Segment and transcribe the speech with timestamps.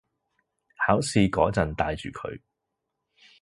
[0.87, 2.41] 考試嗰陣戴住佢